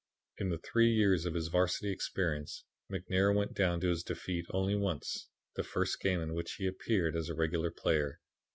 [0.39, 5.29] In the three years of his varsity experience McNair went down to defeat only once,
[5.55, 8.19] the first game in which he appeared as a regular player.